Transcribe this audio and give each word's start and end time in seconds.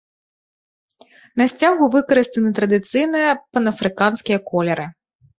На 1.41 1.45
сцягу 1.51 1.85
выкарыстаны 1.95 2.49
традыцыйныя 2.59 3.29
панафрыканскія 3.57 4.39
колеры. 4.49 4.87